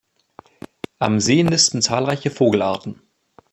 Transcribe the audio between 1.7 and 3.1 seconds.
zahlreiche Vogelarten.